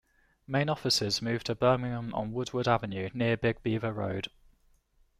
Main 0.47 0.67
offices 0.67 1.21
moved 1.21 1.45
to 1.45 1.53
Birmingham 1.53 2.11
on 2.15 2.31
Woodward 2.33 2.67
Avenue 2.67 3.11
near 3.13 3.37
Big 3.37 3.61
Beaver 3.61 3.93
Road. 3.93 4.29